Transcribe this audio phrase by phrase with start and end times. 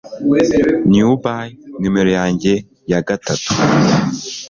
[0.91, 1.45] newbie
[1.81, 2.53] numero yanjye
[2.91, 3.49] ya gatatu